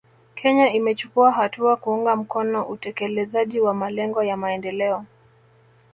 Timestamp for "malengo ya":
3.73-4.37